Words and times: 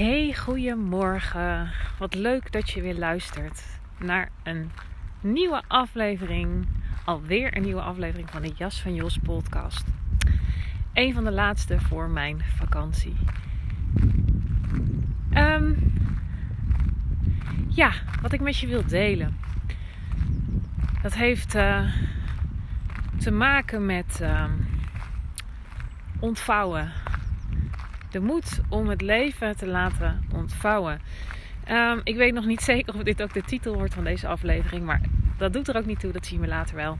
Hey, 0.00 0.34
goedemorgen. 0.34 1.70
Wat 1.98 2.14
leuk 2.14 2.52
dat 2.52 2.70
je 2.70 2.80
weer 2.80 2.94
luistert 2.94 3.62
naar 3.98 4.30
een 4.42 4.70
nieuwe 5.20 5.62
aflevering. 5.66 6.66
Alweer 7.04 7.56
een 7.56 7.62
nieuwe 7.62 7.80
aflevering 7.80 8.30
van 8.30 8.42
de 8.42 8.52
Jas 8.56 8.80
van 8.80 8.94
Jos 8.94 9.18
podcast. 9.18 9.84
Een 10.92 11.14
van 11.14 11.24
de 11.24 11.32
laatste 11.32 11.80
voor 11.80 12.08
mijn 12.08 12.40
vakantie. 12.56 13.16
Um, 15.34 15.92
ja, 17.68 17.92
wat 18.22 18.32
ik 18.32 18.40
met 18.40 18.58
je 18.58 18.66
wil 18.66 18.86
delen. 18.86 19.36
Dat 21.02 21.14
heeft 21.14 21.54
uh, 21.54 21.92
te 23.18 23.30
maken 23.30 23.86
met 23.86 24.18
uh, 24.22 24.44
ontvouwen. 26.18 26.92
De 28.10 28.20
moed 28.20 28.60
om 28.68 28.88
het 28.88 29.00
leven 29.00 29.56
te 29.56 29.66
laten 29.66 30.24
ontvouwen. 30.34 31.00
Um, 31.70 32.00
ik 32.04 32.16
weet 32.16 32.34
nog 32.34 32.44
niet 32.44 32.62
zeker 32.72 32.94
of 32.94 33.02
dit 33.02 33.22
ook 33.22 33.32
de 33.32 33.42
titel 33.42 33.74
wordt 33.74 33.94
van 33.94 34.04
deze 34.04 34.26
aflevering, 34.26 34.84
maar 34.84 35.00
dat 35.38 35.52
doet 35.52 35.68
er 35.68 35.76
ook 35.76 35.86
niet 35.86 36.00
toe, 36.00 36.12
dat 36.12 36.26
zien 36.26 36.40
we 36.40 36.46
later 36.46 36.76
wel. 36.76 36.98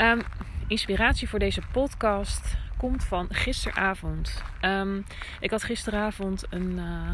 Um, 0.00 0.20
inspiratie 0.66 1.28
voor 1.28 1.38
deze 1.38 1.62
podcast 1.72 2.56
komt 2.76 3.04
van 3.04 3.26
gisteravond. 3.30 4.42
Um, 4.60 5.04
ik 5.40 5.50
had 5.50 5.62
gisteravond 5.62 6.44
een 6.50 6.78
uh, 6.78 7.10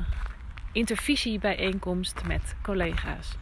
intervisiebijeenkomst 0.73 2.23
met 2.27 2.57
collega's. 2.63 3.37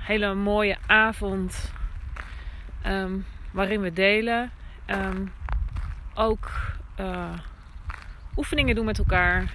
Hele 0.00 0.34
mooie 0.34 0.76
avond 0.86 1.72
waarin 3.50 3.80
we 3.80 3.92
delen. 3.92 4.50
ook 6.14 6.50
uh, 7.00 7.30
oefeningen 8.36 8.74
doen 8.74 8.84
met 8.84 8.98
elkaar, 8.98 9.52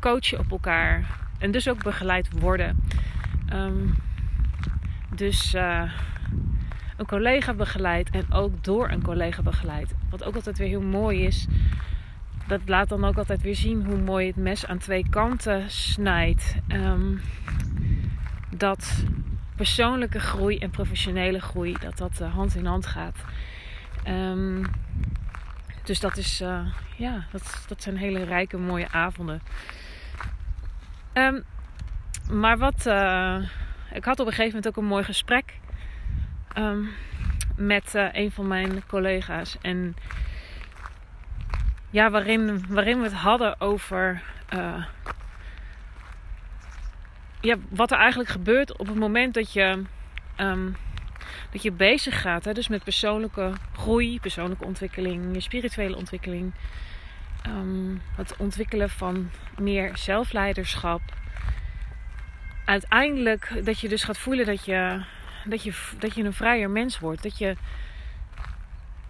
coachen 0.00 0.38
op 0.38 0.50
elkaar 0.50 1.04
en 1.38 1.50
dus 1.50 1.68
ook 1.68 1.82
begeleid 1.82 2.28
worden. 2.40 2.76
dus 5.14 5.54
uh, 5.54 5.92
een 6.96 7.06
collega 7.06 7.54
begeleid 7.54 8.10
en 8.10 8.32
ook 8.32 8.64
door 8.64 8.90
een 8.90 9.02
collega 9.02 9.42
begeleid. 9.42 9.94
Wat 10.10 10.24
ook 10.24 10.34
altijd 10.34 10.58
weer 10.58 10.68
heel 10.68 10.82
mooi 10.82 11.24
is. 11.24 11.46
Dat 12.46 12.60
laat 12.66 12.88
dan 12.88 13.04
ook 13.04 13.16
altijd 13.16 13.42
weer 13.42 13.54
zien 13.54 13.84
hoe 13.84 13.98
mooi 13.98 14.26
het 14.26 14.36
mes 14.36 14.66
aan 14.66 14.78
twee 14.78 15.08
kanten 15.08 15.70
snijdt. 15.70 16.56
Um, 16.68 17.20
dat 18.56 19.04
persoonlijke 19.56 20.20
groei 20.20 20.58
en 20.58 20.70
professionele 20.70 21.40
groei, 21.40 21.76
dat 21.80 21.98
dat 21.98 22.20
uh, 22.20 22.34
hand 22.34 22.54
in 22.54 22.66
hand 22.66 22.86
gaat. 22.86 23.24
Um, 24.08 24.64
dus 25.82 26.00
dat 26.00 26.16
is, 26.16 26.40
uh, 26.40 26.66
ja, 26.96 27.24
dat, 27.30 27.64
dat 27.68 27.82
zijn 27.82 27.96
hele 27.96 28.24
rijke, 28.24 28.56
mooie 28.56 28.88
avonden. 28.90 29.42
Um, 31.14 31.44
maar 32.30 32.58
wat, 32.58 32.86
uh, 32.86 33.36
ik 33.92 34.04
had 34.04 34.20
op 34.20 34.26
een 34.26 34.32
gegeven 34.32 34.54
moment 34.54 34.68
ook 34.68 34.76
een 34.76 34.88
mooi 34.88 35.04
gesprek 35.04 35.58
um, 36.56 36.88
met 37.56 37.94
uh, 37.94 38.08
een 38.12 38.30
van 38.30 38.48
mijn 38.48 38.86
collega's. 38.86 39.56
En 39.60 39.96
ja, 41.90 42.10
waarin, 42.10 42.64
waarin 42.68 42.98
we 42.98 43.04
het 43.04 43.12
hadden 43.12 43.60
over 43.60 44.22
ja, 47.40 47.56
wat 47.68 47.90
er 47.90 47.98
eigenlijk 47.98 48.30
gebeurt 48.30 48.78
op 48.78 48.86
het 48.86 48.96
moment 48.96 49.34
dat 49.34 49.52
je, 49.52 49.82
um, 50.36 50.76
dat 51.50 51.62
je 51.62 51.72
bezig 51.72 52.20
gaat. 52.20 52.44
Hè, 52.44 52.52
dus 52.52 52.68
met 52.68 52.84
persoonlijke 52.84 53.52
groei, 53.72 54.20
persoonlijke 54.20 54.64
ontwikkeling, 54.64 55.34
je 55.34 55.40
spirituele 55.40 55.96
ontwikkeling. 55.96 56.52
Um, 57.46 58.02
het 58.16 58.34
ontwikkelen 58.36 58.90
van 58.90 59.30
meer 59.58 59.96
zelfleiderschap. 59.96 61.00
Uiteindelijk 62.64 63.64
dat 63.64 63.80
je 63.80 63.88
dus 63.88 64.04
gaat 64.04 64.18
voelen 64.18 64.46
dat 64.46 64.64
je 64.64 65.02
dat 65.44 65.62
je, 65.62 65.72
dat 65.98 66.14
je 66.14 66.24
een 66.24 66.32
vrijer 66.32 66.70
mens 66.70 66.98
wordt. 66.98 67.22
Dat 67.22 67.38
je, 67.38 67.56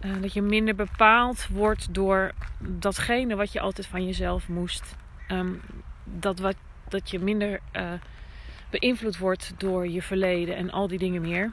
uh, 0.05 0.21
dat 0.21 0.33
je 0.33 0.41
minder 0.41 0.75
bepaald 0.75 1.47
wordt 1.47 1.93
door 1.93 2.31
datgene 2.57 3.35
wat 3.35 3.51
je 3.51 3.59
altijd 3.59 3.87
van 3.87 4.05
jezelf 4.05 4.47
moest. 4.47 4.95
Um, 5.27 5.61
dat, 6.03 6.39
wat, 6.39 6.55
dat 6.89 7.11
je 7.11 7.19
minder 7.19 7.59
uh, 7.75 7.91
beïnvloed 8.69 9.17
wordt 9.17 9.53
door 9.57 9.87
je 9.87 10.01
verleden 10.01 10.55
en 10.55 10.71
al 10.71 10.87
die 10.87 10.99
dingen 10.99 11.21
meer. 11.21 11.51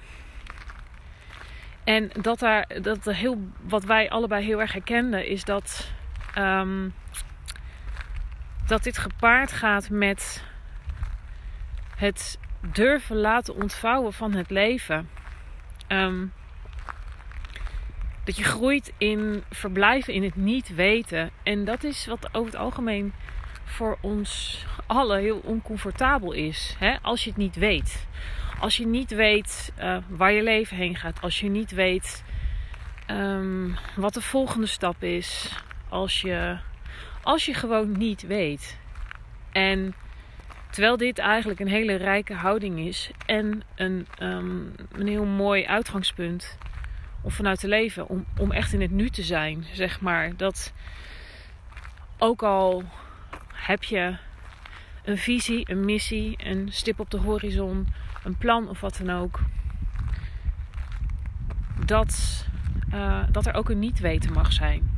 En 1.89 2.11
dat 2.21 2.39
daar, 2.39 2.67
dat 2.83 3.05
heel, 3.05 3.39
wat 3.61 3.85
wij 3.85 4.11
allebei 4.11 4.45
heel 4.45 4.61
erg 4.61 4.73
herkenden, 4.73 5.27
is 5.27 5.45
dat, 5.45 5.91
um, 6.39 6.95
dat 8.67 8.83
dit 8.83 8.99
gepaard 8.99 9.53
gaat 9.53 9.91
met 9.91 10.45
het 11.97 12.39
durven 12.73 13.17
laten 13.17 13.55
ontvouwen 13.55 14.13
van 14.13 14.35
het 14.35 14.51
leven. 14.51 15.09
Um, 15.89 16.33
dat 18.25 18.37
je 18.37 18.45
groeit 18.45 18.93
in 18.99 19.45
verblijven 19.51 20.15
in 20.15 20.23
het 20.23 20.37
niet 20.37 20.75
weten. 20.75 21.31
En 21.43 21.65
dat 21.65 21.85
is 21.85 22.07
wat 22.07 22.35
over 22.35 22.53
het 22.53 22.61
algemeen 22.61 23.13
voor 23.65 23.99
ons 24.01 24.65
allen 24.87 25.21
heel 25.21 25.41
oncomfortabel 25.45 26.33
is. 26.33 26.77
Hè? 26.79 26.97
Als 27.03 27.25
je 27.25 27.31
het 27.31 27.39
niet 27.39 27.57
weet. 27.57 28.07
Als 28.61 28.77
je 28.77 28.87
niet 28.87 29.11
weet 29.11 29.73
uh, 29.79 29.97
waar 30.09 30.33
je 30.33 30.43
leven 30.43 30.77
heen 30.77 30.97
gaat. 30.97 31.21
Als 31.21 31.41
je 31.41 31.49
niet 31.49 31.71
weet 31.71 32.25
um, 33.11 33.77
wat 33.97 34.15
de 34.15 34.21
volgende 34.21 34.67
stap 34.67 35.03
is. 35.03 35.53
Als 35.89 36.21
je, 36.21 36.59
als 37.23 37.47
je 37.47 37.55
gewoon 37.55 37.99
niet 37.99 38.23
weet. 38.23 38.79
En 39.53 39.95
Terwijl 40.71 40.97
dit 40.97 41.19
eigenlijk 41.19 41.61
een 41.61 41.69
hele 41.69 41.95
rijke 41.95 42.35
houding 42.35 42.79
is 42.79 43.11
en 43.27 43.63
een, 43.75 44.07
um, 44.23 44.75
een 44.93 45.07
heel 45.07 45.25
mooi 45.25 45.67
uitgangspunt 45.67 46.59
om 47.23 47.31
vanuit 47.31 47.61
te 47.61 47.69
leven, 47.69 48.09
om, 48.09 48.27
om 48.39 48.53
echt 48.53 48.73
in 48.73 48.81
het 48.81 48.91
nu 48.91 49.11
te 49.11 49.23
zijn, 49.23 49.65
zeg 49.73 50.01
maar. 50.01 50.37
Dat 50.37 50.73
ook 52.19 52.43
al 52.43 52.83
heb 53.53 53.85
je 53.85 54.17
een 55.05 55.19
visie, 55.19 55.71
een 55.71 55.85
missie, 55.85 56.35
een 56.45 56.69
stip 56.73 57.01
op 57.01 57.11
de 57.11 57.19
horizon, 57.19 57.87
een 58.29 58.37
plan 58.37 58.69
of 58.69 58.81
wat 58.81 59.01
dan 59.03 59.17
ook, 59.17 59.41
dat, 61.85 62.47
uh, 62.95 63.23
dat 63.31 63.47
er 63.47 63.55
ook 63.55 63.69
een 63.69 63.79
niet 63.79 64.01
weten 64.01 64.33
mag 64.33 64.53
zijn. 64.53 64.91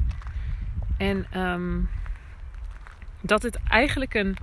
En 0.96 1.40
um, 1.40 1.88
dat 3.20 3.42
het 3.42 3.58
eigenlijk 3.68 4.14
een 4.14 4.36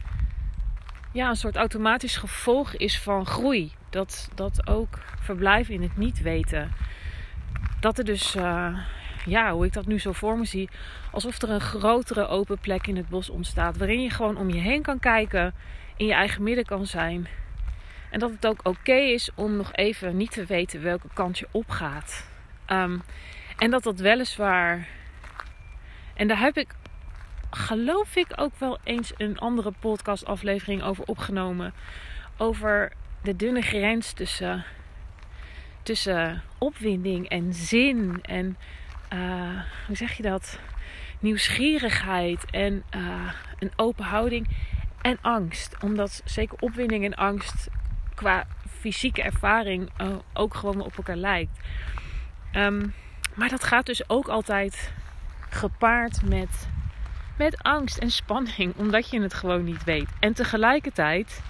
ja, 1.12 1.30
een 1.30 1.36
soort 1.36 1.56
automatisch 1.56 2.18
gevolg 2.18 2.74
is 2.76 3.00
van 3.00 3.26
groei. 3.26 3.72
Dat, 3.90 4.30
dat 4.36 4.68
ook 4.68 5.00
verblijven 5.20 5.74
in 5.74 5.82
het 5.82 5.98
niet 5.98 6.22
weten. 6.22 6.72
Dat 7.80 7.98
er 7.98 8.06
dus, 8.06 8.36
uh, 8.36 8.78
ja, 9.26 9.52
hoe 9.52 9.66
ik 9.66 9.74
dat 9.74 9.86
nu 9.86 10.00
zo 10.00 10.12
voor 10.12 10.38
me 10.38 10.46
zie, 10.46 10.70
alsof 11.12 11.42
er 11.42 11.50
een 11.50 11.62
grotere 11.62 12.28
open 12.28 12.60
plek 12.60 12.88
in 12.88 12.96
het 12.96 13.10
bos 13.10 13.30
ontstaat. 13.30 13.78
Waarin 13.78 14.02
je 14.02 14.10
gewoon 14.10 14.38
om 14.38 14.50
je 14.50 14.60
heen 14.60 14.82
kan 14.82 15.00
kijken, 15.00 15.54
in 15.96 16.06
je 16.06 16.14
eigen 16.14 16.44
midden 16.44 16.66
kan 16.66 16.86
zijn. 16.86 17.28
En 18.10 18.20
dat 18.20 18.32
het 18.32 18.46
ook 18.46 18.60
oké 18.64 18.96
is 18.96 19.30
om 19.36 19.56
nog 19.56 19.74
even 19.74 20.18
niet 20.18 20.32
te 20.32 20.46
weten 20.46 20.82
welke 20.82 21.08
kant 21.14 21.38
je 21.38 21.48
opgaat. 21.52 22.28
Um, 22.68 23.02
en 23.58 23.72
dat 23.72 23.84
dat 23.84 24.00
weliswaar. 24.00 24.88
En 26.14 26.28
daar 26.28 26.40
heb 26.40 26.58
ik 26.58 26.68
geloof 27.50 28.16
ik 28.16 28.28
ook 28.36 28.56
wel 28.58 28.78
eens 28.84 29.14
een 29.18 29.38
andere 29.38 29.74
podcastaflevering 29.80 30.84
over 30.84 31.04
opgenomen. 31.06 31.74
Over 32.38 32.92
de 33.22 33.36
dunne 33.36 33.62
grens 33.62 34.14
tussen, 34.14 34.66
tussen 35.84 36.44
opwinding 36.58 37.30
en 37.30 37.54
zin 37.54 38.20
en 38.22 38.58
uh, 39.14 39.62
hoe 39.88 39.96
zeg 39.96 40.14
je 40.14 40.24
dat? 40.24 40.60
Nieuwsgierigheid 41.20 42.46
en 42.46 42.84
uh, 42.96 43.32
een 43.60 43.72
open 43.76 44.06
houding 44.06 44.48
en 45.02 45.18
angst. 45.22 45.76
Omdat 45.84 46.22
zeker 46.26 46.58
opwinding 46.60 47.06
en 47.06 47.16
angst 47.16 47.68
qua 48.18 48.48
fysieke 48.80 49.22
ervaring 49.22 49.90
uh, 50.02 50.08
ook 50.34 50.54
gewoon 50.56 50.82
op 50.82 50.98
elkaar 50.98 51.16
lijkt. 51.16 51.60
Um, 52.54 52.94
maar 53.34 53.50
dat 53.50 53.64
gaat 53.64 53.86
dus 53.86 54.10
ook 54.10 54.28
altijd 54.28 54.94
gepaard 55.50 56.30
met, 56.30 56.68
met 57.38 57.64
angst 57.64 57.98
en 57.98 58.12
spanning, 58.12 58.76
omdat 58.84 59.10
je 59.10 59.22
het 59.22 59.34
gewoon 59.34 59.64
niet 59.64 59.84
weet. 59.84 60.10
En 60.20 60.34
tegelijkertijd, 60.34 61.42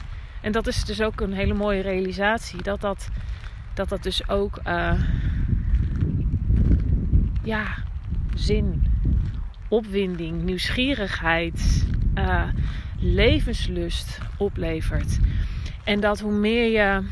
en 0.42 0.52
dat 0.52 0.68
is 0.68 0.84
dus 0.84 1.02
ook 1.02 1.22
een 1.22 1.34
hele 1.34 1.54
mooie 1.54 1.81
realisatie, 1.81 2.62
dat 2.62 2.81
dat, 2.81 3.10
dat, 3.74 3.90
dat 3.90 4.04
dus 4.04 4.30
ook 4.30 4.60
uh, 4.68 5.02
ja, 7.44 7.66
zin, 8.34 8.84
opwinding, 9.68 10.44
nieuwsgierigheid, 10.44 11.88
uh, 12.16 12.44
levenslust 13.00 14.20
oplevert. 14.38 15.20
En 15.88 16.00
dat 16.00 16.19
hoe 16.19 16.31
meer 16.31 16.72
je 16.72 17.04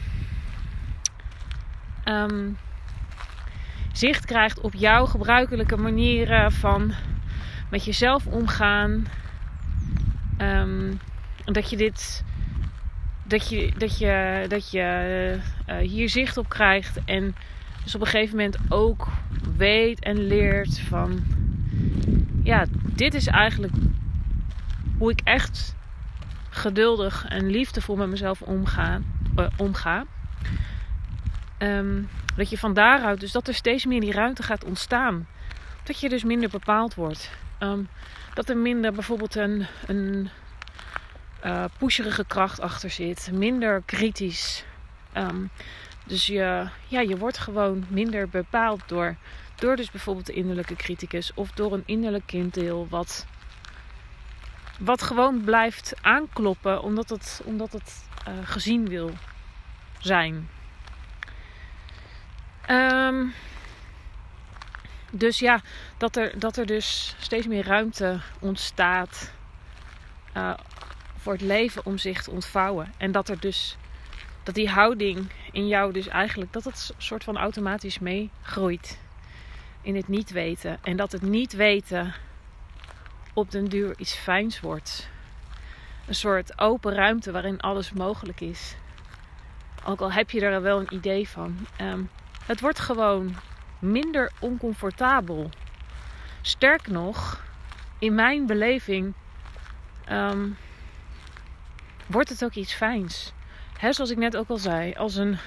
um, 2.06 2.58
zicht 3.92 4.26
krijgt 4.26 4.60
op 4.60 4.74
jouw 4.74 5.06
gebruikelijke 5.06 5.78
manieren 5.78 6.52
van 6.52 6.94
met 7.70 7.86
jezelf 7.86 8.26
omgaan. 8.26 9.08
Um, 10.38 11.00
dat 11.46 11.70
je 11.70 11.78
dit. 11.78 12.24
Dat 13.24 13.50
je, 13.50 13.72
dat 13.78 13.98
je, 13.98 14.46
dat 14.48 14.72
je 14.72 15.40
uh, 15.70 15.78
hier 15.78 16.10
zicht 16.10 16.38
op 16.38 16.50
krijgt. 16.50 17.00
En 17.06 17.36
dus 17.84 17.96
op 17.96 18.02
een 18.02 18.08
gegeven 18.08 18.36
moment 18.36 18.58
ook 18.70 19.08
weet 19.58 20.00
en 20.00 20.28
leert 20.28 20.80
van. 20.80 21.24
Ja, 22.44 22.66
dit 22.72 23.14
is 23.14 23.28
eigenlijk 23.28 23.74
hoe 24.98 25.12
ik 25.12 25.22
echt 25.24 25.76
geduldig 26.56 27.26
en 27.28 27.50
liefdevol 27.50 27.96
met 27.96 28.08
mezelf 28.10 28.42
omga. 28.42 29.02
Uh, 29.40 29.48
omga. 29.58 30.06
Um, 31.60 32.10
dat 32.36 32.50
je 32.50 32.58
van 32.58 32.74
daaruit, 32.74 33.20
dus 33.20 33.32
dat 33.32 33.48
er 33.48 33.54
steeds 33.54 33.86
meer 33.86 34.02
die 34.02 34.12
ruimte 34.12 34.44
gaat 34.44 34.64
ontstaan. 34.64 35.28
Dat 35.84 36.00
je 36.00 36.10
dus 36.10 36.24
minder 36.24 36.50
bepaald 36.50 36.96
wordt. 36.96 37.30
Um, 37.60 37.88
dat 38.34 38.50
er 38.50 38.58
minder 38.58 38.94
bijvoorbeeld 38.94 39.36
een, 39.36 39.66
een 39.88 40.30
uh, 41.46 41.64
pusherige 41.78 42.26
kracht 42.26 42.60
achter 42.60 42.90
zit. 42.90 43.30
Minder 43.34 43.82
kritisch. 43.86 44.66
Um, 45.18 45.50
dus 46.06 46.28
je, 46.28 46.68
ja, 46.88 47.00
je 47.00 47.18
wordt 47.18 47.38
gewoon 47.38 47.86
minder 47.88 48.30
bepaald 48.30 48.82
door, 48.88 49.16
door 49.56 49.76
dus 49.76 49.92
bijvoorbeeld 49.92 50.26
de 50.26 50.34
innerlijke 50.34 50.76
criticus. 50.76 51.32
Of 51.34 51.52
door 51.52 51.74
een 51.74 51.84
innerlijk 51.86 52.26
kinddeel 52.26 52.88
wat, 52.90 53.26
wat 54.80 55.02
gewoon 55.02 55.44
blijft 55.44 55.94
aankloppen 56.02 56.82
omdat 56.82 57.10
het, 57.10 57.42
omdat 57.46 57.72
het 57.72 58.08
uh, 58.28 58.34
gezien 58.44 58.90
wil 58.90 59.12
zijn. 60.00 60.50
Um, 62.70 63.34
dus 65.12 65.40
ja, 65.40 65.62
dat 65.98 66.16
er, 66.16 66.40
dat 66.40 66.58
er 66.58 66.66
dus 66.66 67.16
steeds 67.20 67.48
meer 67.48 67.66
ruimte 67.66 68.20
ontstaat 68.40 69.32
uh, 70.38 70.54
voor 71.18 71.34
het 71.34 71.42
leven 71.42 71.86
om 71.86 71.98
zich 71.98 72.24
te 72.24 72.32
ontvouwen. 72.32 72.94
En 72.98 73.12
dat 73.12 73.30
er 73.30 73.40
dus 73.40 73.78
dat 74.44 74.56
die 74.56 74.70
houding 74.70 75.32
in 75.52 75.68
jou 75.68 75.94
dus 75.94 76.08
eigenlijk 76.08 76.54
dat 76.54 76.64
het 76.64 76.94
soort 76.98 77.24
van 77.24 77.38
automatisch 77.38 78.00
meegroeit 78.00 79.00
in 79.82 79.96
het 79.96 80.08
niet 80.08 80.32
weten. 80.32 80.80
En 80.84 80.98
dat 80.98 81.12
het 81.12 81.22
niet 81.22 81.54
weten 81.54 82.14
op 83.36 83.52
den 83.52 83.66
duur 83.66 83.94
iets 83.98 84.14
fijns 84.14 84.60
wordt. 84.60 85.10
Een 86.08 86.16
soort 86.16 86.60
open 86.60 86.94
ruimte 86.94 87.32
waarin 87.32 87.62
alles 87.62 87.92
mogelijk 87.92 88.42
is. 88.42 88.76
Ook 89.86 90.00
al 90.02 90.12
heb 90.12 90.30
je 90.32 90.42
er 90.42 90.62
wel 90.62 90.80
een 90.80 90.94
idee 90.94 91.30
van. 91.30 91.68
Um, 91.82 92.10
het 92.46 92.60
wordt 92.60 92.80
gewoon 92.80 93.36
minder 93.80 94.32
oncomfortabel. 94.40 95.50
Sterk 96.42 96.88
nog, 96.88 97.44
in 98.00 98.16
mijn 98.16 98.46
beleving 98.46 99.14
um, 100.12 100.58
wordt 102.06 102.30
het 102.30 102.44
ook 102.44 102.54
iets 102.54 102.74
fijns. 102.74 103.34
He, 103.78 103.94
zoals 103.94 104.10
ik 104.10 104.18
net 104.18 104.38
ook 104.38 104.50
al 104.50 104.58
zei, 104.58 104.94
als 104.94 105.16
een, 105.16 105.38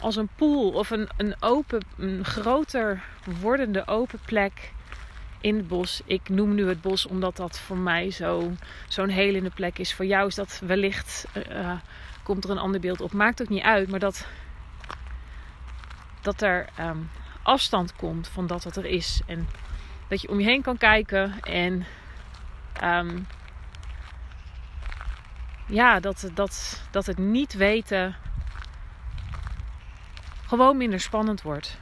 als 0.00 0.16
een 0.16 0.28
pool 0.36 0.70
of 0.70 0.90
een, 0.90 1.08
een 1.16 1.34
open, 1.40 1.84
een 1.96 2.24
groter 2.24 3.02
wordende 3.40 3.86
open 3.86 4.20
plek 4.24 4.72
in 5.40 5.56
het 5.56 5.68
bos. 5.68 6.00
Ik 6.04 6.28
noem 6.28 6.54
nu 6.54 6.68
het 6.68 6.80
bos 6.80 7.06
omdat 7.06 7.36
dat 7.36 7.58
voor 7.58 7.78
mij 7.78 8.10
zo, 8.10 8.52
zo'n 8.88 9.08
helende 9.08 9.50
plek 9.50 9.78
is. 9.78 9.94
Voor 9.94 10.06
jou 10.06 10.26
is 10.26 10.34
dat 10.34 10.60
wellicht, 10.64 11.26
uh, 11.48 11.72
komt 12.22 12.44
er 12.44 12.50
een 12.50 12.58
ander 12.58 12.80
beeld 12.80 13.00
op. 13.00 13.12
Maakt 13.12 13.42
ook 13.42 13.48
niet 13.48 13.62
uit, 13.62 13.90
maar 13.90 14.00
dat 14.00 14.26
dat 16.20 16.42
er 16.42 16.68
um, 16.80 17.10
afstand 17.42 17.96
komt 17.96 18.28
van 18.28 18.46
dat 18.46 18.64
wat 18.64 18.76
er 18.76 18.84
is. 18.84 19.20
En 19.26 19.48
dat 20.08 20.20
je 20.20 20.28
om 20.28 20.40
je 20.40 20.46
heen 20.46 20.62
kan 20.62 20.76
kijken 20.76 21.40
en 21.40 21.86
um, 22.82 23.26
ja, 25.66 26.00
dat, 26.00 26.30
dat, 26.34 26.82
dat 26.90 27.06
het 27.06 27.18
niet 27.18 27.52
weten 27.52 28.16
gewoon 30.46 30.76
minder 30.76 31.00
spannend 31.00 31.42
wordt. 31.42 31.78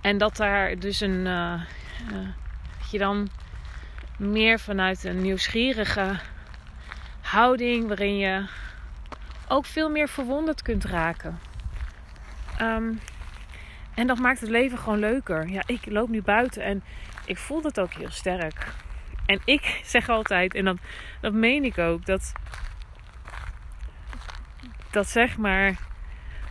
En 0.00 0.18
dat 0.18 0.36
daar 0.36 0.78
dus 0.78 1.00
een. 1.00 1.26
Uh, 1.26 1.60
uh, 2.12 2.28
dat 2.78 2.90
je 2.90 2.98
dan 2.98 3.28
meer 4.18 4.60
vanuit 4.60 5.04
een 5.04 5.22
nieuwsgierige 5.22 6.20
houding, 7.20 7.86
waarin 7.88 8.16
je 8.16 8.46
ook 9.48 9.66
veel 9.66 9.90
meer 9.90 10.08
verwonderd 10.08 10.62
kunt 10.62 10.84
raken. 10.84 11.38
Um, 12.60 13.00
en 13.94 14.06
dat 14.06 14.18
maakt 14.18 14.40
het 14.40 14.50
leven 14.50 14.78
gewoon 14.78 14.98
leuker. 14.98 15.48
Ja, 15.48 15.62
ik 15.66 15.86
loop 15.86 16.08
nu 16.08 16.22
buiten 16.22 16.62
en 16.62 16.82
ik 17.24 17.38
voel 17.38 17.60
dat 17.60 17.80
ook 17.80 17.92
heel 17.92 18.10
sterk. 18.10 18.66
En 19.26 19.40
ik 19.54 19.80
zeg 19.84 20.08
altijd, 20.08 20.54
en 20.54 20.64
dat, 20.64 20.76
dat 21.20 21.32
meen 21.32 21.64
ik 21.64 21.78
ook, 21.78 22.06
dat, 22.06 22.32
dat 24.90 25.08
zeg 25.08 25.36
maar, 25.36 25.74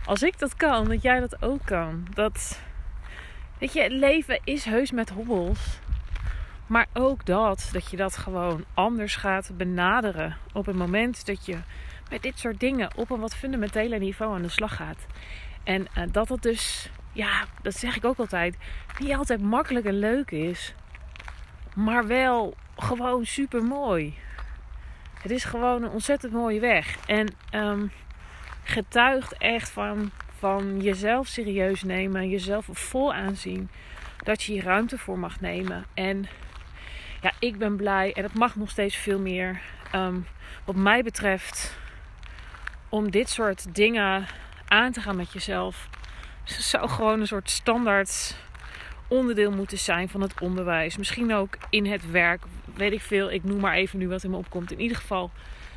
als 0.04 0.22
ik 0.22 0.38
dat 0.38 0.56
kan, 0.56 0.88
dat 0.88 1.02
jij 1.02 1.20
dat 1.20 1.42
ook 1.42 1.64
kan. 1.64 2.06
Dat, 2.14 2.62
weet 3.64 3.72
je, 3.72 3.82
het 3.82 3.92
leven 3.92 4.40
is 4.44 4.64
heus 4.64 4.90
met 4.90 5.10
hobbels. 5.10 5.78
Maar 6.66 6.86
ook 6.92 7.26
dat, 7.26 7.68
dat 7.72 7.90
je 7.90 7.96
dat 7.96 8.16
gewoon 8.16 8.64
anders 8.74 9.16
gaat 9.16 9.50
benaderen 9.56 10.36
op 10.52 10.66
het 10.66 10.76
moment 10.76 11.26
dat 11.26 11.46
je 11.46 11.58
met 12.10 12.22
dit 12.22 12.38
soort 12.38 12.60
dingen 12.60 12.90
op 12.96 13.10
een 13.10 13.20
wat 13.20 13.36
fundamentele 13.36 13.98
niveau 13.98 14.34
aan 14.34 14.42
de 14.42 14.48
slag 14.48 14.76
gaat. 14.76 15.06
En 15.62 15.86
uh, 15.98 16.04
dat 16.10 16.28
het 16.28 16.42
dus, 16.42 16.90
ja, 17.12 17.44
dat 17.62 17.74
zeg 17.74 17.96
ik 17.96 18.04
ook 18.04 18.18
altijd, 18.18 18.56
niet 18.98 19.14
altijd 19.14 19.42
makkelijk 19.42 19.86
en 19.86 19.98
leuk 19.98 20.30
is. 20.30 20.74
Maar 21.74 22.06
wel 22.06 22.54
gewoon 22.76 23.26
super 23.26 23.62
mooi. 23.62 24.14
Het 25.20 25.30
is 25.30 25.44
gewoon 25.44 25.82
een 25.82 25.90
ontzettend 25.90 26.32
mooie 26.32 26.60
weg. 26.60 26.96
En 27.06 27.34
um, 27.54 27.92
getuigt 28.62 29.38
echt 29.38 29.70
van, 29.70 30.10
van 30.44 30.80
jezelf 30.80 31.26
serieus 31.26 31.82
nemen. 31.82 32.28
Jezelf 32.28 32.68
vol 32.72 33.14
aanzien. 33.14 33.70
Dat 34.24 34.42
je 34.42 34.52
hier 34.52 34.64
ruimte 34.64 34.98
voor 34.98 35.18
mag 35.18 35.40
nemen. 35.40 35.84
En 35.94 36.26
ja, 37.20 37.32
ik 37.38 37.58
ben 37.58 37.76
blij. 37.76 38.12
En 38.12 38.22
het 38.22 38.34
mag 38.34 38.56
nog 38.56 38.70
steeds 38.70 38.96
veel 38.96 39.18
meer. 39.18 39.60
Um, 39.94 40.26
wat 40.64 40.76
mij 40.76 41.02
betreft. 41.02 41.76
Om 42.88 43.10
dit 43.10 43.28
soort 43.28 43.74
dingen 43.74 44.26
aan 44.68 44.92
te 44.92 45.00
gaan 45.00 45.16
met 45.16 45.32
jezelf. 45.32 45.88
Zou 46.44 46.88
gewoon 46.88 47.20
een 47.20 47.26
soort 47.26 47.50
standaard 47.50 48.36
onderdeel 49.08 49.50
moeten 49.50 49.78
zijn 49.78 50.08
van 50.08 50.20
het 50.20 50.40
onderwijs. 50.40 50.96
Misschien 50.96 51.34
ook 51.34 51.58
in 51.70 51.86
het 51.86 52.10
werk, 52.10 52.42
weet 52.74 52.92
ik 52.92 53.02
veel. 53.02 53.30
Ik 53.30 53.44
noem 53.44 53.60
maar 53.60 53.74
even 53.74 53.98
nu 53.98 54.08
wat 54.08 54.24
in 54.24 54.30
me 54.30 54.36
opkomt. 54.36 54.72
In 54.72 54.80
ieder 54.80 54.96
geval 54.96 55.30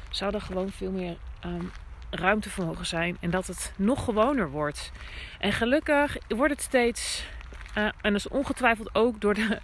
zou 0.10 0.34
er 0.34 0.42
gewoon 0.42 0.70
veel 0.72 0.92
meer 0.92 1.18
um, 1.46 1.72
ruimte 2.18 2.50
voor 2.50 2.66
mogen 2.66 2.86
zijn. 2.86 3.18
En 3.20 3.30
dat 3.30 3.48
het 3.48 3.74
nog 3.76 4.04
gewoner 4.04 4.50
wordt. 4.50 4.92
En 5.40 5.52
gelukkig 5.52 6.18
wordt 6.28 6.54
het 6.54 6.62
steeds, 6.62 7.26
uh, 7.78 7.84
en 7.84 8.12
dat 8.12 8.16
is 8.16 8.28
ongetwijfeld 8.28 8.96
ook 8.96 9.22
door 9.22 9.34
de 9.34 9.60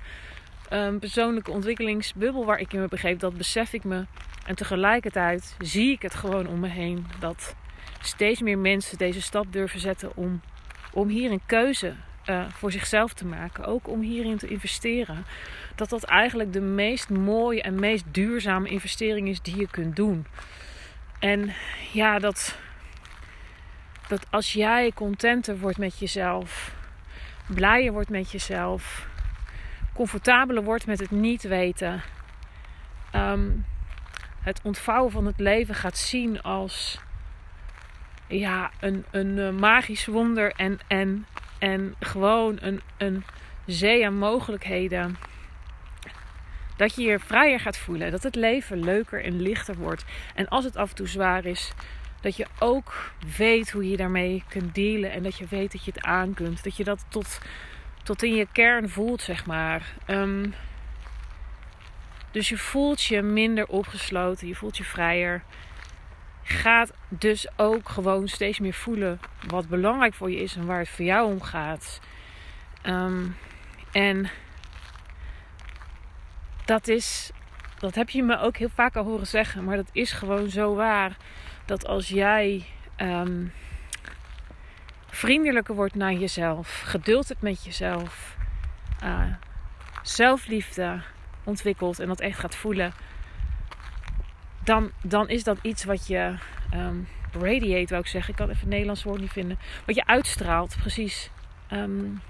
um, 0.72 1.00
persoonlijke 1.06 1.52
ontwikkelingsbubbel 1.52 2.46
waar 2.46 2.60
ik 2.60 2.74
in 2.74 2.80
me 2.80 2.88
begeef. 2.88 3.18
Dat 3.18 3.38
besef 3.38 3.74
ik 3.74 3.84
me. 3.84 4.06
En 4.46 4.56
tegelijkertijd 4.56 5.56
zie 5.60 5.92
ik 5.92 6.02
het 6.02 6.16
gewoon 6.16 6.48
om 6.48 6.60
me 6.60 6.68
heen. 6.68 7.06
Dat 7.20 7.56
steeds 8.02 8.42
meer 8.42 8.58
mensen 8.58 8.98
deze 8.98 9.22
stap 9.22 9.54
durven 9.54 9.80
zetten 9.80 10.16
om, 10.16 10.42
om 10.92 11.08
hier 11.08 11.32
een 11.32 11.46
keuze 11.46 11.94
uh, 12.30 12.46
voor 12.50 12.72
zichzelf 12.72 13.14
te 13.14 13.26
maken, 13.26 13.66
ook 13.66 13.88
om 13.88 14.02
hierin 14.02 14.38
te 14.38 14.48
investeren, 14.48 15.26
dat 15.76 15.90
dat 15.90 16.04
eigenlijk 16.04 16.54
de 16.54 16.62
meest 16.62 17.10
mooie 17.10 17.62
en 17.62 17.80
meest 17.80 18.06
duurzame 18.12 18.70
investering 18.70 19.28
is 19.28 19.42
die 19.42 19.58
je 19.58 19.68
kunt 19.68 19.96
doen. 19.96 20.26
En 21.24 21.54
ja, 21.92 22.20
dat, 22.20 22.58
dat 24.08 24.26
als 24.30 24.54
jij 24.54 24.92
contenter 24.92 25.60
wordt 25.60 25.78
met 25.78 26.00
jezelf, 26.00 26.76
blijer 27.48 27.92
wordt 27.92 28.10
met 28.10 28.32
jezelf, 28.32 29.08
comfortabeler 29.94 30.64
wordt 30.64 30.86
met 30.86 31.00
het 31.00 31.12
niet 31.12 31.42
weten, 31.44 32.02
ehm, 33.12 33.50
het 34.42 34.60
ontvouwen 34.64 35.12
van 35.12 35.26
het 35.26 35.40
leven 35.40 35.76
gaat 35.76 35.98
zien 35.98 36.42
als 36.42 37.00
ja, 38.28 38.72
een, 38.80 39.06
een 39.12 39.38
uh, 39.38 39.50
magisch 39.50 40.06
wonder 40.06 40.52
en, 40.52 40.80
en, 40.88 41.26
en 41.60 41.96
gewoon 42.00 42.58
een, 42.62 42.82
een 42.98 43.24
zee 43.66 44.06
aan 44.06 44.18
mogelijkheden. 44.18 45.18
Dat 46.78 46.96
je 46.96 47.02
je 47.02 47.20
vrijer 47.20 47.60
gaat 47.60 47.78
voelen. 47.78 48.12
Dat 48.12 48.24
het 48.24 48.36
leven 48.36 48.84
leuker 48.84 49.24
en 49.24 49.42
lichter 49.42 49.76
wordt. 49.76 50.06
En 50.36 50.48
als 50.48 50.64
het 50.64 50.76
af 50.76 50.90
en 50.90 50.96
toe 50.96 51.08
zwaar 51.08 51.46
is, 51.46 51.72
dat 52.22 52.36
je 52.36 52.46
ook 52.60 53.12
weet 53.38 53.72
hoe 53.72 53.90
je 53.90 53.98
daarmee 53.98 54.44
kunt 54.50 54.76
dealen. 54.76 55.12
En 55.12 55.24
dat 55.24 55.38
je 55.38 55.46
weet 55.50 55.72
dat 55.72 55.86
je 55.86 55.92
het 55.92 56.04
aan 56.04 56.34
kunt. 56.34 56.64
Dat 56.64 56.78
je 56.78 56.84
dat 56.84 57.06
tot, 57.10 57.40
tot 58.04 58.24
in 58.24 58.36
je 58.36 58.48
kern 58.52 58.90
voelt, 58.90 59.22
zeg 59.22 59.46
maar. 59.46 59.94
Um, 60.08 60.54
dus 62.32 62.50
je 62.50 62.58
voelt 62.58 63.04
je 63.04 63.22
minder 63.22 63.68
opgesloten. 63.68 64.48
Je 64.48 64.56
voelt 64.56 64.78
je 64.78 64.84
vrijer 64.84 65.44
gaat 66.44 66.94
dus 67.10 67.48
ook 67.56 67.90
gewoon 67.90 68.28
steeds 68.28 68.60
meer 68.60 68.74
voelen 68.74 69.20
wat 69.48 69.68
belangrijk 69.68 70.14
voor 70.14 70.32
je 70.32 70.42
is 70.42 70.56
en 70.56 70.66
waar 70.66 70.80
het 70.80 70.90
voor 70.90 71.06
jou 71.06 71.32
om 71.32 71.42
gaat. 71.42 72.00
Ehm, 72.82 73.26
en 73.92 74.30
dat 76.66 76.88
is, 76.88 77.32
dat 77.80 77.96
heb 77.96 78.10
je 78.10 78.24
me 78.24 78.40
ook 78.40 78.58
heel 78.58 78.70
vaak 78.74 78.96
al 78.96 79.04
horen 79.04 79.28
zeggen, 79.28 79.64
maar 79.64 79.76
dat 79.76 79.90
is 79.92 80.12
gewoon 80.12 80.50
zo 80.50 80.76
waar. 80.76 81.18
Dat 81.66 81.86
als 81.88 82.08
jij 82.08 82.66
um, 82.98 83.52
vriendelijker 85.08 85.76
wordt 85.76 85.96
naar 85.96 86.14
jezelf, 86.14 86.82
geduld 86.86 87.28
hebt 87.28 87.42
met 87.42 87.64
jezelf, 87.64 88.36
uh, 89.04 89.26
zelfliefde 90.02 91.02
ontwikkelt 91.44 92.00
en 92.00 92.08
dat 92.08 92.20
echt 92.20 92.40
gaat 92.40 92.56
voelen 92.56 92.94
dan, 94.64 94.92
dan 95.02 95.30
is 95.30 95.44
dat 95.44 95.58
iets 95.62 95.84
wat 95.84 96.08
je 96.08 96.36
um, 96.74 97.08
radiate, 97.32 97.88
wou 97.90 98.02
ik 98.02 98.08
zeggen. 98.08 98.30
Ik 98.30 98.36
kan 98.36 98.50
even 98.50 98.60
het 98.60 98.70
Nederlands 98.70 99.04
woord 99.04 99.22
niet 99.22 99.32
vinden. 99.32 99.60
Wat 99.86 99.96
je 99.96 100.06
uitstraalt, 100.06 100.76
precies. 100.80 101.30
Um, 101.72 102.22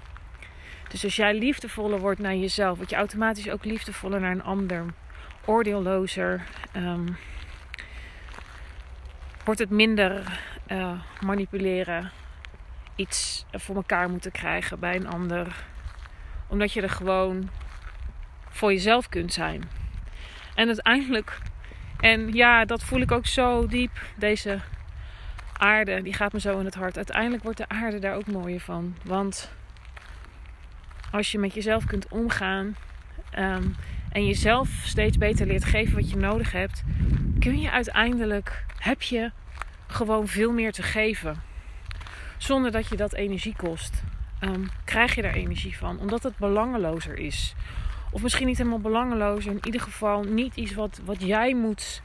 dus 0.88 1.04
als 1.04 1.16
jij 1.16 1.34
liefdevoller 1.34 1.98
wordt 1.98 2.20
naar 2.20 2.34
jezelf, 2.34 2.76
word 2.76 2.90
je 2.90 2.96
automatisch 2.96 3.50
ook 3.50 3.64
liefdevoller 3.64 4.20
naar 4.20 4.30
een 4.30 4.42
ander. 4.42 4.84
Oordeellozer. 5.44 6.44
Um, 6.76 7.16
wordt 9.44 9.60
het 9.60 9.70
minder 9.70 10.40
uh, 10.68 11.00
manipuleren. 11.20 12.10
Iets 12.96 13.44
voor 13.52 13.76
elkaar 13.76 14.10
moeten 14.10 14.32
krijgen 14.32 14.78
bij 14.78 14.96
een 14.96 15.08
ander. 15.08 15.64
Omdat 16.48 16.72
je 16.72 16.82
er 16.82 16.90
gewoon 16.90 17.48
voor 18.48 18.72
jezelf 18.72 19.08
kunt 19.08 19.32
zijn. 19.32 19.62
En 20.54 20.66
uiteindelijk 20.66 21.38
en 22.04 22.32
ja, 22.32 22.64
dat 22.64 22.82
voel 22.82 23.00
ik 23.00 23.12
ook 23.12 23.26
zo 23.26 23.66
diep. 23.66 23.90
Deze 24.16 24.58
aarde, 25.52 26.02
die 26.02 26.12
gaat 26.12 26.32
me 26.32 26.40
zo 26.40 26.58
in 26.58 26.64
het 26.64 26.74
hart. 26.74 26.96
Uiteindelijk 26.96 27.42
wordt 27.42 27.58
de 27.58 27.68
aarde 27.68 27.98
daar 27.98 28.14
ook 28.14 28.26
mooier 28.26 28.60
van. 28.60 28.96
Want 29.04 29.52
als 31.14 31.32
je 31.32 31.38
met 31.38 31.54
jezelf 31.54 31.84
kunt 31.84 32.08
omgaan 32.08 32.76
um, 33.38 33.76
en 34.12 34.26
jezelf 34.26 34.68
steeds 34.84 35.18
beter 35.18 35.46
leert 35.46 35.64
geven 35.64 35.94
wat 35.94 36.10
je 36.10 36.16
nodig 36.16 36.52
hebt, 36.52 36.82
kun 37.38 37.60
je 37.60 37.70
uiteindelijk, 37.70 38.64
heb 38.78 39.02
je 39.02 39.30
gewoon 39.86 40.28
veel 40.28 40.52
meer 40.52 40.72
te 40.72 40.82
geven. 40.82 41.42
Zonder 42.38 42.70
dat 42.70 42.88
je 42.88 42.96
dat 42.96 43.12
energie 43.12 43.54
kost. 43.56 44.02
Um, 44.40 44.68
krijg 44.84 45.14
je 45.14 45.22
daar 45.22 45.34
energie 45.34 45.76
van, 45.76 45.98
omdat 45.98 46.22
het 46.22 46.36
belangelozer 46.36 47.18
is. 47.18 47.54
Of 48.10 48.22
misschien 48.22 48.46
niet 48.46 48.58
helemaal 48.58 48.80
belangeloos. 48.80 49.46
In 49.46 49.60
ieder 49.64 49.80
geval 49.80 50.22
niet 50.22 50.56
iets 50.56 50.74
wat, 50.74 51.00
wat 51.04 51.22
jij 51.22 51.54
moet 51.54 52.02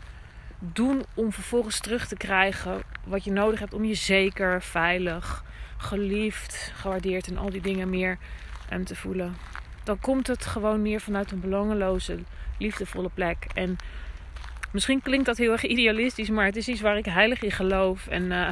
doen 0.60 1.06
om 1.14 1.32
vervolgens 1.32 1.80
terug 1.80 2.08
te 2.08 2.18
krijgen 2.18 2.82
wat 3.04 3.24
je 3.24 3.32
nodig 3.32 3.60
hebt 3.60 3.74
om 3.74 3.86
je 3.86 3.94
zeker, 3.94 4.62
veilig, 4.62 5.44
geliefd, 5.78 6.72
gewaardeerd 6.76 7.28
en 7.28 7.38
al 7.38 7.50
die 7.50 7.62
dingen 7.62 7.90
meer 7.90 8.18
te 8.84 8.96
voelen. 8.96 9.36
Dan 9.84 10.00
komt 10.00 10.28
het 10.28 10.46
gewoon 10.46 10.82
meer 10.82 11.02
vanuit 11.02 11.32
een 11.32 11.40
belangeloze, 11.40 12.20
liefdevolle 12.58 13.10
plek. 13.14 13.48
En 13.54 13.76
misschien 14.72 15.02
klinkt 15.02 15.26
dat 15.26 15.38
heel 15.38 15.52
erg 15.52 15.64
idealistisch, 15.64 16.30
maar 16.30 16.46
het 16.46 16.56
is 16.56 16.68
iets 16.68 16.82
waar 16.82 16.98
ik 16.98 17.06
heilig 17.06 17.42
in 17.42 17.52
geloof. 17.52 18.08
En 18.08 18.24
uh, 18.24 18.50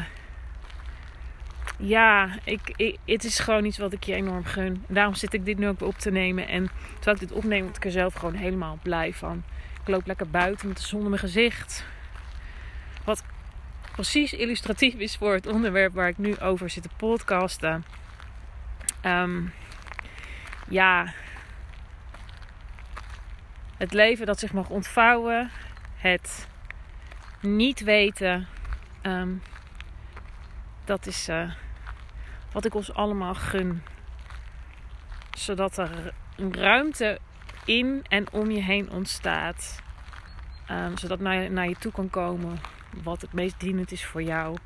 ja, 1.78 2.38
ik, 2.44 2.96
het 3.06 3.24
is 3.24 3.40
gewoon 3.40 3.66
iets 3.66 3.78
wat 3.78 3.94
ik 3.94 4.04
je 4.04 4.14
enorm 4.14 4.46
gun. 4.46 4.84
Daarom 4.88 5.16
zit 5.16 5.34
ik 5.34 5.46
dit 5.46 5.58
nu 5.58 5.68
ook 5.68 5.82
op 5.82 5.98
te 5.98 6.12
nemen. 6.12 6.48
En 6.48 6.70
terwijl 6.94 7.16
ik 7.16 7.28
dit 7.28 7.38
opneem, 7.38 7.64
word 7.64 7.78
ik 7.78 7.86
er 7.86 7.92
zelf 7.92 8.14
gewoon 8.14 8.36
helemaal 8.36 8.80
blij 8.84 9.14
van. 9.14 9.44
Ik 9.82 9.88
loop 9.88 10.06
lekker 10.06 10.30
buiten 10.30 10.68
met 10.68 10.78
de 10.78 10.84
zon 10.88 11.02
in 11.02 11.10
mijn 11.10 11.22
gezicht. 11.22 11.86
Wat 13.04 13.24
precies 13.92 14.34
illustratief 14.34 14.94
is 14.94 15.16
voor 15.16 15.34
het 15.34 15.48
onderwerp 15.48 15.94
waar 15.94 16.08
ik 16.08 16.18
nu 16.18 16.38
over 16.38 16.70
zit 16.70 16.84
te 16.84 16.90
podcasten. 16.98 17.86
Um, 19.06 19.54
ja, 20.68 21.14
het 23.78 23.94
leven 23.94 24.26
dat 24.26 24.40
zich 24.40 24.54
mag 24.54 24.70
ontvouwen. 24.70 25.50
Het 25.96 26.48
niet 27.42 27.80
weten. 27.80 28.48
Um, 29.02 29.42
dat 30.86 31.06
is 31.06 31.30
uh, 31.30 31.52
wat 32.52 32.66
ik 32.66 32.74
ons 32.74 32.94
allemaal 32.94 33.34
gun. 33.34 33.84
Zodat 35.38 35.78
er 35.78 36.14
ruimte 36.52 37.20
in 37.66 38.06
en 38.08 38.32
om 38.32 38.52
je 38.52 38.62
heen 38.62 38.92
ontstaat. 38.92 39.82
Um, 40.72 40.98
zodat 40.98 41.20
naar 41.20 41.70
je 41.70 41.76
toe 41.80 41.92
kan 41.92 42.10
komen 42.10 42.60
wat 43.04 43.22
het 43.22 43.34
meest 43.34 43.60
dienend 43.60 43.92
is 43.92 44.06
voor 44.06 44.24
jou. 44.24 44.58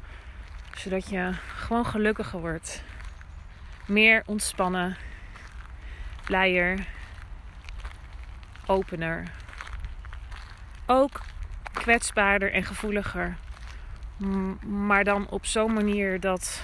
Zodat 0.75 1.09
je 1.09 1.31
gewoon 1.55 1.85
gelukkiger 1.85 2.39
wordt. 2.39 2.83
Meer 3.87 4.23
ontspannen. 4.25 4.97
Blijer. 6.31 6.87
Opener. 8.65 9.23
Ook 10.85 11.21
kwetsbaarder 11.73 12.53
en 12.53 12.63
gevoeliger. 12.63 13.37
Maar 14.65 15.03
dan 15.03 15.29
op 15.29 15.45
zo'n 15.45 15.73
manier 15.73 16.19
dat 16.19 16.61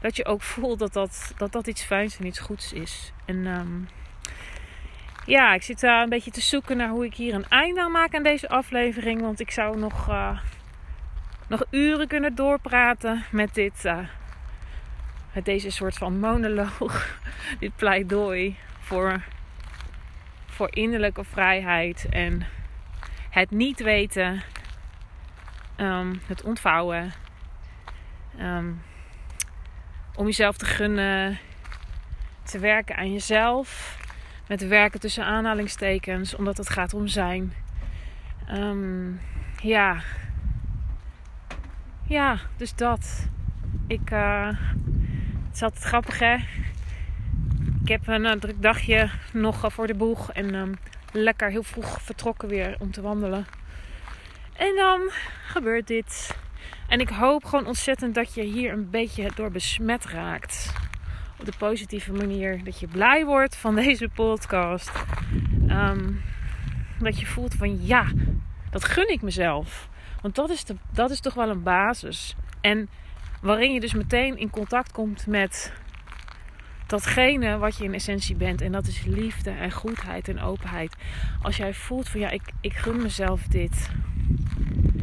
dat 0.00 0.16
je 0.16 0.24
ook 0.24 0.42
voelt 0.52 0.78
dat 0.78 0.92
dat, 0.92 1.32
dat, 1.36 1.52
dat 1.52 1.66
iets 1.66 1.82
fijns 1.82 2.18
en 2.18 2.26
iets 2.26 2.38
goeds 2.38 2.72
is. 2.72 3.12
En 3.24 3.46
um, 3.46 3.88
ja, 5.26 5.54
ik 5.54 5.62
zit 5.62 5.82
een 5.82 6.08
beetje 6.08 6.30
te 6.30 6.40
zoeken 6.40 6.76
naar 6.76 6.88
hoe 6.88 7.04
ik 7.04 7.14
hier 7.14 7.34
een 7.34 7.48
einde 7.48 7.80
aan 7.80 7.92
maak 7.92 8.14
aan 8.14 8.22
deze 8.22 8.48
aflevering. 8.48 9.20
Want 9.20 9.40
ik 9.40 9.50
zou 9.50 9.78
nog, 9.78 10.08
uh, 10.08 10.38
nog 11.48 11.64
uren 11.70 12.08
kunnen 12.08 12.34
doorpraten 12.34 13.24
met 13.30 13.54
dit. 13.54 13.84
Uh, 13.84 13.98
met 15.34 15.44
deze 15.44 15.70
soort 15.70 15.94
van 15.94 16.18
monoloog. 16.18 17.18
dit 17.60 17.76
pleidooi 17.76 18.56
voor, 18.80 19.22
voor 20.46 20.68
innerlijke 20.70 21.24
vrijheid. 21.24 22.06
En 22.10 22.46
het 23.30 23.50
niet 23.50 23.82
weten. 23.82 24.42
Um, 25.76 26.20
het 26.26 26.42
ontvouwen. 26.42 27.12
Um, 28.40 28.82
om 30.14 30.26
jezelf 30.26 30.56
te 30.56 30.64
gunnen 30.64 31.38
te 32.42 32.58
werken 32.58 32.96
aan 32.96 33.12
jezelf. 33.12 33.98
Met 34.48 34.68
werken 34.68 35.00
tussen 35.00 35.24
aanhalingstekens, 35.24 36.34
omdat 36.34 36.56
het 36.56 36.68
gaat 36.68 36.94
om 36.94 37.06
zijn. 37.06 37.52
Um, 38.50 39.20
ja. 39.62 40.02
Ja, 42.06 42.38
dus 42.56 42.74
dat. 42.74 43.28
Ik. 43.86 44.10
Uh, 44.10 44.48
het 45.54 45.62
is 45.62 45.68
altijd 45.68 45.88
grappig, 45.88 46.18
hè? 46.18 46.34
Ik 47.82 47.88
heb 47.88 48.06
een 48.06 48.24
uh, 48.24 48.32
druk 48.32 48.62
dagje 48.62 49.10
nog 49.32 49.72
voor 49.72 49.86
de 49.86 49.94
boeg. 49.94 50.32
En 50.32 50.54
um, 50.54 50.74
lekker 51.12 51.50
heel 51.50 51.62
vroeg 51.62 52.02
vertrokken 52.02 52.48
weer 52.48 52.76
om 52.78 52.90
te 52.90 53.00
wandelen. 53.00 53.46
En 54.56 54.76
dan 54.76 55.10
gebeurt 55.46 55.86
dit. 55.86 56.36
En 56.88 57.00
ik 57.00 57.08
hoop 57.08 57.44
gewoon 57.44 57.66
ontzettend 57.66 58.14
dat 58.14 58.34
je 58.34 58.42
hier 58.42 58.72
een 58.72 58.90
beetje 58.90 59.30
door 59.34 59.50
besmet 59.50 60.04
raakt. 60.04 60.72
Op 61.38 61.44
de 61.44 61.52
positieve 61.58 62.12
manier. 62.12 62.64
Dat 62.64 62.80
je 62.80 62.86
blij 62.86 63.24
wordt 63.24 63.56
van 63.56 63.74
deze 63.84 64.08
podcast. 64.08 64.92
Ehm, 65.68 66.12
dat 66.98 67.20
je 67.20 67.26
voelt 67.26 67.54
van 67.54 67.86
ja, 67.86 68.06
dat 68.70 68.84
gun 68.84 69.08
ik 69.08 69.22
mezelf. 69.22 69.88
Want 70.22 70.34
dat 70.34 70.50
is, 70.50 70.64
de, 70.64 70.76
dat 70.90 71.10
is 71.10 71.20
toch 71.20 71.34
wel 71.34 71.48
een 71.48 71.62
basis. 71.62 72.36
En 72.60 72.88
waarin 73.44 73.72
je 73.72 73.80
dus 73.80 73.94
meteen 73.94 74.38
in 74.38 74.50
contact 74.50 74.92
komt 74.92 75.26
met 75.26 75.72
datgene 76.86 77.58
wat 77.58 77.76
je 77.76 77.84
in 77.84 77.94
essentie 77.94 78.36
bent. 78.36 78.60
En 78.60 78.72
dat 78.72 78.86
is 78.86 79.04
liefde 79.04 79.50
en 79.50 79.72
goedheid 79.72 80.28
en 80.28 80.40
openheid. 80.40 80.96
Als 81.42 81.56
jij 81.56 81.74
voelt 81.74 82.08
van 82.08 82.20
ja, 82.20 82.30
ik, 82.30 82.42
ik 82.60 82.72
gun 82.72 83.02
mezelf 83.02 83.42
dit. 83.42 83.90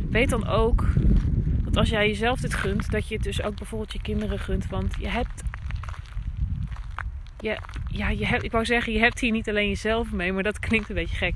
Weet 0.10 0.30
dan 0.30 0.48
ook 0.48 0.88
dat 1.64 1.78
als 1.78 1.90
jij 1.90 2.08
jezelf 2.08 2.40
dit 2.40 2.54
gunt, 2.54 2.92
dat 2.92 3.08
je 3.08 3.16
het 3.16 3.24
dus 3.24 3.44
ook 3.44 3.56
bijvoorbeeld 3.56 3.94
je 3.94 4.02
kinderen 4.02 4.40
gunt. 4.40 4.68
Want 4.68 4.96
je 5.00 5.08
hebt. 5.08 5.44
Je, 7.40 7.58
ja, 7.88 8.10
je 8.10 8.26
hebt, 8.26 8.44
ik 8.44 8.52
wou 8.52 8.66
zeggen, 8.66 8.94
je 8.94 9.00
hebt 9.00 9.20
hier 9.20 9.32
niet 9.32 9.50
alleen 9.50 9.68
jezelf 9.68 10.12
mee, 10.12 10.34
maar 10.34 10.44
dat 10.44 10.60
klinkt 10.60 10.90
een 10.90 10.96
beetje 10.96 11.16
gek. 11.16 11.36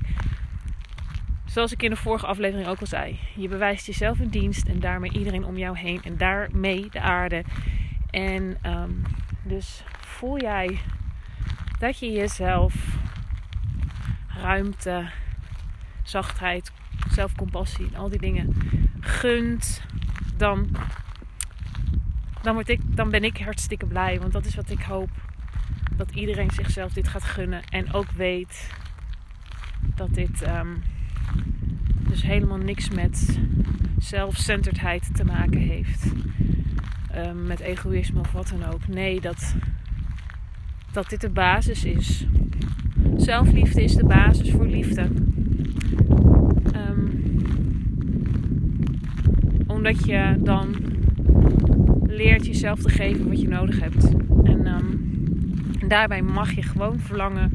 Zoals 1.56 1.72
ik 1.72 1.82
in 1.82 1.90
de 1.90 1.96
vorige 1.96 2.26
aflevering 2.26 2.68
ook 2.68 2.80
al 2.80 2.86
zei. 2.86 3.18
Je 3.34 3.48
bewijst 3.48 3.86
jezelf 3.86 4.18
een 4.18 4.30
dienst 4.30 4.66
en 4.66 4.80
daarmee 4.80 5.10
iedereen 5.12 5.44
om 5.44 5.56
jou 5.56 5.78
heen. 5.78 6.02
En 6.02 6.16
daarmee 6.16 6.90
de 6.90 7.00
aarde. 7.00 7.44
En 8.10 8.58
ehm, 8.62 8.90
dus 9.42 9.82
voel 10.00 10.40
jij 10.40 10.78
dat 11.78 11.98
je 11.98 12.12
jezelf 12.12 12.74
ruimte, 14.28 15.10
zachtheid, 16.02 16.72
zelfcompassie 17.10 17.86
en 17.86 17.94
al 17.94 18.08
die 18.08 18.20
dingen 18.20 18.54
gunt. 19.00 19.82
Dan, 20.36 20.68
dan, 22.42 22.54
word 22.54 22.68
ik, 22.68 22.80
dan 22.96 23.10
ben 23.10 23.24
ik 23.24 23.38
hartstikke 23.38 23.86
blij. 23.86 24.20
Want 24.20 24.32
dat 24.32 24.44
is 24.44 24.54
wat 24.54 24.70
ik 24.70 24.82
hoop. 24.82 25.10
Dat 25.96 26.10
iedereen 26.10 26.50
zichzelf 26.50 26.92
dit 26.92 27.08
gaat 27.08 27.24
gunnen. 27.24 27.62
En 27.64 27.92
ook 27.92 28.10
weet 28.10 28.70
dat 29.94 30.14
dit... 30.14 30.42
Ehm, 30.42 30.74
dus 32.08 32.22
helemaal 32.22 32.58
niks 32.58 32.90
met 32.90 33.38
zelfcenterdheid 33.98 35.14
te 35.14 35.24
maken 35.24 35.60
heeft. 35.60 36.12
Um, 37.16 37.46
met 37.46 37.60
egoïsme 37.60 38.20
of 38.20 38.32
wat 38.32 38.54
dan 38.58 38.72
ook. 38.72 38.88
Nee, 38.88 39.20
dat, 39.20 39.54
dat 40.92 41.10
dit 41.10 41.20
de 41.20 41.30
basis 41.30 41.84
is. 41.84 42.26
Zelfliefde 43.16 43.82
is 43.82 43.94
de 43.94 44.04
basis 44.04 44.50
voor 44.50 44.66
liefde. 44.66 45.08
Um, 46.74 47.22
omdat 49.66 50.04
je 50.04 50.36
dan 50.38 50.76
leert 52.06 52.46
jezelf 52.46 52.80
te 52.80 52.90
geven 52.90 53.28
wat 53.28 53.40
je 53.40 53.48
nodig 53.48 53.80
hebt. 53.80 54.08
En, 54.44 54.66
en 54.66 55.88
daarbij 55.88 56.22
mag 56.22 56.52
je 56.52 56.62
gewoon 56.62 56.98
verlangen 56.98 57.50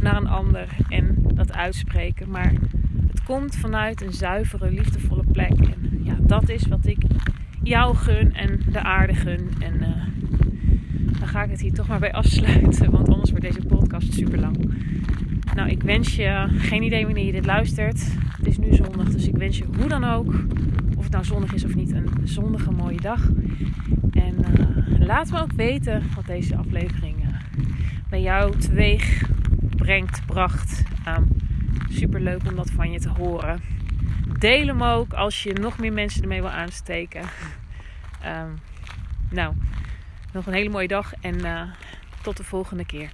naar 0.00 0.16
een 0.16 0.28
ander 0.28 0.68
en 0.88 1.16
dat 1.34 1.52
uitspreken. 1.52 2.30
Maar 2.30 2.52
komt 3.26 3.56
vanuit 3.56 4.02
een 4.02 4.12
zuivere, 4.12 4.70
liefdevolle 4.70 5.24
plek. 5.32 5.58
En 5.58 6.00
ja, 6.02 6.16
dat 6.20 6.48
is 6.48 6.66
wat 6.66 6.86
ik 6.86 7.02
jou 7.62 7.96
gun 7.96 8.34
en 8.34 8.60
de 8.72 8.82
aarde 8.82 9.14
gun. 9.14 9.48
En 9.58 9.74
uh, 9.74 9.88
dan 11.18 11.28
ga 11.28 11.42
ik 11.42 11.50
het 11.50 11.60
hier 11.60 11.72
toch 11.72 11.88
maar 11.88 11.98
bij 11.98 12.12
afsluiten, 12.12 12.90
want 12.90 13.08
anders 13.08 13.30
wordt 13.30 13.44
deze 13.44 13.66
podcast 13.66 14.12
super 14.12 14.38
lang. 14.38 14.74
Nou, 15.54 15.68
ik 15.68 15.82
wens 15.82 16.16
je 16.16 16.46
geen 16.56 16.82
idee 16.82 17.04
wanneer 17.04 17.24
je 17.24 17.32
dit 17.32 17.46
luistert. 17.46 18.06
Het 18.36 18.46
is 18.46 18.58
nu 18.58 18.74
zondag, 18.74 19.08
dus 19.08 19.28
ik 19.28 19.36
wens 19.36 19.58
je 19.58 19.64
hoe 19.78 19.88
dan 19.88 20.04
ook, 20.04 20.34
of 20.96 21.02
het 21.02 21.12
nou 21.12 21.24
zonnig 21.24 21.54
is 21.54 21.64
of 21.64 21.74
niet, 21.74 21.92
een 21.92 22.08
zonnige 22.24 22.70
mooie 22.70 23.00
dag. 23.00 23.30
En 24.10 24.34
uh, 24.38 25.06
laat 25.06 25.30
me 25.30 25.40
ook 25.40 25.52
weten 25.52 26.02
wat 26.14 26.26
deze 26.26 26.56
aflevering 26.56 27.16
uh, 27.24 27.28
bij 28.08 28.22
jou 28.22 28.58
teweeg 28.58 29.30
brengt, 29.76 30.26
bracht. 30.26 30.82
Um, 31.08 31.35
Super 31.96 32.20
leuk 32.20 32.40
om 32.48 32.56
dat 32.56 32.70
van 32.70 32.90
je 32.90 33.00
te 33.00 33.08
horen. 33.08 33.62
Deel 34.38 34.66
hem 34.66 34.82
ook 34.82 35.12
als 35.12 35.42
je 35.42 35.52
nog 35.52 35.78
meer 35.78 35.92
mensen 35.92 36.22
ermee 36.22 36.40
wil 36.40 36.50
aansteken. 36.50 37.22
Um, 38.24 38.58
nou, 39.38 39.54
nog 40.32 40.46
een 40.46 40.52
hele 40.52 40.68
mooie 40.68 40.88
dag 40.88 41.12
en 41.20 41.44
uh, 41.44 41.62
tot 42.22 42.36
de 42.36 42.44
volgende 42.44 42.86
keer. 42.86 43.12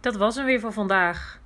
Dat 0.00 0.16
was 0.16 0.36
hem 0.36 0.44
weer 0.44 0.60
voor 0.60 0.72
vandaag. 0.72 1.40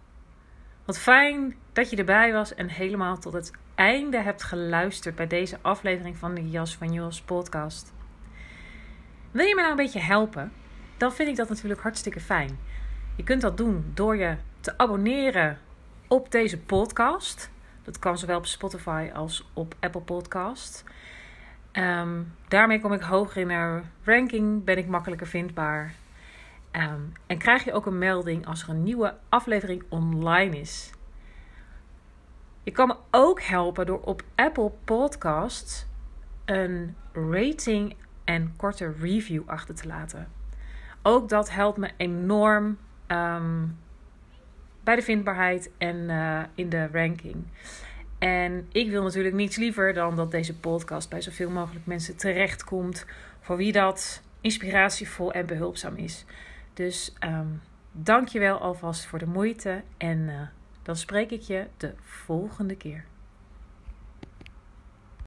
Wat 0.84 0.98
fijn 0.98 1.54
dat 1.72 1.90
je 1.90 1.96
erbij 1.96 2.32
was 2.32 2.54
en 2.54 2.68
helemaal 2.68 3.18
tot 3.18 3.32
het 3.32 3.52
einde 3.74 4.22
hebt 4.22 4.42
geluisterd 4.42 5.14
bij 5.14 5.26
deze 5.26 5.58
aflevering 5.62 6.16
van 6.16 6.34
de 6.34 6.50
Jas 6.50 6.76
van 6.76 6.92
Jos 6.92 7.20
podcast. 7.20 7.92
Wil 9.30 9.46
je 9.46 9.54
me 9.54 9.60
nou 9.60 9.70
een 9.70 9.84
beetje 9.84 10.00
helpen? 10.00 10.52
Dan 10.96 11.12
vind 11.12 11.28
ik 11.28 11.36
dat 11.36 11.48
natuurlijk 11.48 11.80
hartstikke 11.80 12.20
fijn. 12.20 12.58
Je 13.16 13.22
kunt 13.22 13.40
dat 13.40 13.56
doen 13.56 13.90
door 13.94 14.16
je 14.16 14.36
te 14.60 14.78
abonneren 14.78 15.58
op 16.08 16.30
deze 16.30 16.58
podcast. 16.58 17.50
Dat 17.82 17.98
kan 17.98 18.18
zowel 18.18 18.36
op 18.36 18.46
Spotify 18.46 19.10
als 19.14 19.48
op 19.52 19.74
Apple 19.80 20.00
Podcast. 20.00 20.84
Ehm, 21.72 22.22
daarmee 22.48 22.80
kom 22.80 22.92
ik 22.92 23.00
hoger 23.00 23.40
in 23.40 23.48
de 23.48 23.80
ranking, 24.02 24.64
ben 24.64 24.78
ik 24.78 24.86
makkelijker 24.86 25.26
vindbaar. 25.26 25.94
Ehm, 26.70 27.00
en 27.26 27.38
krijg 27.38 27.64
je 27.64 27.72
ook 27.72 27.86
een 27.86 27.98
melding 27.98 28.46
als 28.46 28.62
er 28.62 28.68
een 28.68 28.82
nieuwe 28.82 29.14
aflevering 29.28 29.84
online 29.88 30.58
is. 30.58 30.90
Je 32.62 32.70
kan 32.70 32.86
me 32.86 32.96
ook 33.10 33.42
helpen 33.42 33.86
door 33.86 34.00
op 34.00 34.22
Apple 34.34 34.72
Podcast 34.84 35.88
een 36.44 36.96
rating 37.12 37.96
en 38.24 38.54
korte 38.56 38.92
review 39.00 39.42
achter 39.46 39.74
te 39.74 39.86
laten. 39.86 40.28
Ook 41.02 41.28
dat 41.28 41.50
helpt 41.50 41.78
me 41.78 41.90
enorm 41.96 42.78
Ehm, 43.06 43.66
bij 44.84 44.96
de 44.96 45.02
vindbaarheid 45.02 45.70
en 45.78 46.10
eh, 46.10 46.42
in 46.54 46.68
de 46.68 46.88
ranking. 46.92 47.44
En 48.18 48.66
ik 48.72 48.90
wil 48.90 49.02
natuurlijk 49.02 49.34
niets 49.34 49.56
liever 49.56 49.92
dan 49.92 50.16
dat 50.16 50.30
deze 50.30 50.58
podcast 50.58 51.08
bij 51.08 51.20
zoveel 51.20 51.50
mogelijk 51.50 51.86
mensen 51.86 52.16
terechtkomt. 52.16 53.06
Voor 53.40 53.56
wie 53.56 53.72
dat 53.72 54.22
inspiratievol 54.40 55.32
en 55.32 55.46
behulpzaam 55.46 55.96
is. 55.96 56.24
Dus 56.74 57.14
um, 57.24 57.60
dank 57.92 58.28
je 58.28 58.38
wel 58.38 58.58
alvast 58.58 59.06
voor 59.06 59.18
de 59.18 59.26
moeite. 59.26 59.82
En 59.96 60.18
uh, 60.18 60.40
dan 60.82 60.96
spreek 60.96 61.30
ik 61.30 61.40
je 61.40 61.66
de 61.76 61.92
volgende 62.02 62.76
keer. 62.76 63.04